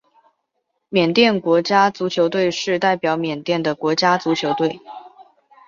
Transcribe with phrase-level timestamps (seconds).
[0.89, 4.79] 缅甸国家足球队是代表缅甸的国家足球队。